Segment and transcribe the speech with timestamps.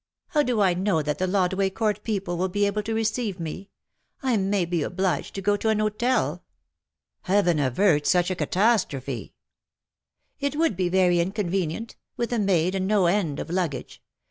[0.29, 3.69] How do I know that the Lodway Court people will be able to receive me.
[4.23, 6.39] I may be obliged to go to an hotel." ^^
[7.27, 9.33] Heaven avert such a catastrophe/'"
[10.39, 14.01] It would be very inconvenient— with a maid, and no end of luggage.